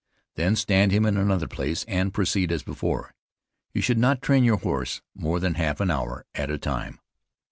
Then 0.33 0.55
stand 0.55 0.91
him 0.91 1.05
in 1.05 1.15
another 1.15 1.47
place, 1.47 1.85
and 1.87 2.11
proceed 2.11 2.51
as 2.51 2.63
before. 2.63 3.13
You 3.71 3.83
should 3.83 3.99
not 3.99 4.19
train 4.23 4.43
your 4.43 4.57
horse 4.57 5.03
more 5.13 5.39
than 5.39 5.53
half 5.53 5.79
an 5.79 5.91
hour 5.91 6.25
at 6.33 6.49
a 6.49 6.57
time. 6.57 6.99